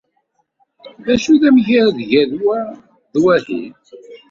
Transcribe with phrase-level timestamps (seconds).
[1.05, 2.59] D acu i d amgerrad gar wa
[3.13, 3.63] d wahi?